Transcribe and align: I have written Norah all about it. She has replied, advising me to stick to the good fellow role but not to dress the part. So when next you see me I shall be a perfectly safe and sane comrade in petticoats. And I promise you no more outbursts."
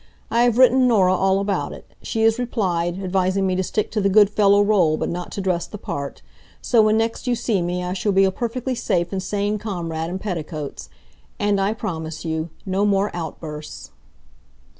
I 0.31 0.41
have 0.45 0.57
written 0.57 0.87
Norah 0.87 1.13
all 1.13 1.39
about 1.39 1.73
it. 1.73 1.91
She 2.01 2.23
has 2.23 2.39
replied, 2.39 2.99
advising 3.03 3.45
me 3.45 3.55
to 3.55 3.61
stick 3.61 3.91
to 3.91 4.01
the 4.01 4.09
good 4.09 4.31
fellow 4.31 4.63
role 4.63 4.97
but 4.97 5.09
not 5.09 5.31
to 5.33 5.41
dress 5.41 5.67
the 5.67 5.77
part. 5.77 6.23
So 6.59 6.81
when 6.81 6.97
next 6.97 7.27
you 7.27 7.35
see 7.35 7.61
me 7.61 7.83
I 7.83 7.93
shall 7.93 8.11
be 8.11 8.23
a 8.25 8.31
perfectly 8.31 8.73
safe 8.73 9.11
and 9.11 9.21
sane 9.21 9.59
comrade 9.59 10.09
in 10.09 10.17
petticoats. 10.17 10.89
And 11.39 11.61
I 11.61 11.73
promise 11.75 12.25
you 12.25 12.49
no 12.65 12.83
more 12.83 13.11
outbursts." 13.15 13.91